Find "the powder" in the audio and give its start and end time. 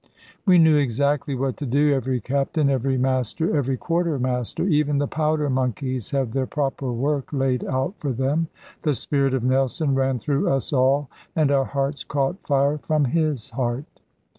4.97-5.47